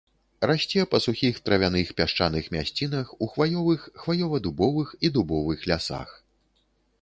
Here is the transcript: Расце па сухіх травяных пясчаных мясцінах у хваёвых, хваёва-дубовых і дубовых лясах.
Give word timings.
Расце 0.51 0.83
па 0.93 0.99
сухіх 1.05 1.35
травяных 1.49 1.91
пясчаных 1.99 2.47
мясцінах 2.55 3.11
у 3.27 3.27
хваёвых, 3.35 3.85
хваёва-дубовых 4.05 4.97
і 5.07 5.13
дубовых 5.19 5.59
лясах. 5.75 6.09